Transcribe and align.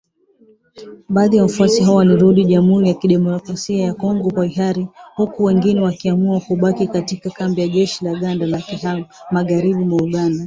Baadhi 1.09 1.37
ya 1.37 1.43
waasi 1.43 1.83
hao 1.83 1.95
walirudi 1.95 2.45
Jamhuri 2.45 2.87
ya 2.87 2.93
Kidemokrasia 2.93 3.85
ya 3.85 3.93
Kongo 3.93 4.29
kwa 4.31 4.45
hiari, 4.45 4.87
huku 5.15 5.43
wengine 5.43 5.81
wakiamua 5.81 6.39
kubaki 6.39 6.87
katika 6.87 7.29
kambi 7.29 7.61
ya 7.61 7.67
jeshi 7.67 8.05
la 8.05 8.11
Uganda 8.11 8.45
ya 8.45 8.63
Bihanga, 8.71 9.07
magharibi 9.31 9.83
mwa 9.85 10.03
Uganda 10.03 10.39